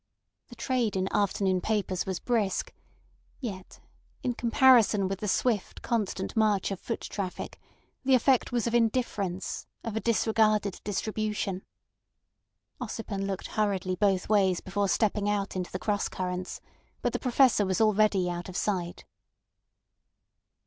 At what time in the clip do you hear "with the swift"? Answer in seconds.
5.07-5.83